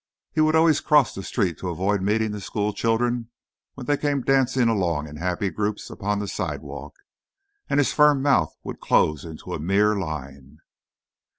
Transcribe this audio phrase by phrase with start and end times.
[0.31, 3.29] He would always cross the street to avoid meeting the school children
[3.75, 6.95] when they came dancing along in happy groups upon the sidewalk,
[7.69, 10.57] and his firm mouth would close into a mere line.